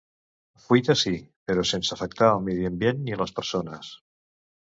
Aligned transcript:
Fuita 0.61 0.93
sí, 1.01 1.11
però 1.51 1.65
sense 1.71 1.93
afectar 1.97 2.29
el 2.37 2.41
medi 2.47 2.65
ambient 2.71 3.05
ni 3.11 3.19
les 3.21 3.35
persones. 3.41 3.93